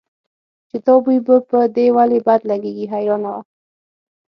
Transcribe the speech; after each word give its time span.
چې 0.69 0.77
دا 0.85 0.95
بوی 1.03 1.19
به 1.27 1.35
په 1.49 1.59
دې 1.75 1.87
ولې 1.97 2.19
بد 2.27 2.41
لګېږي 2.49 2.85
حیرانه 2.93 3.29
وه. 3.33 3.41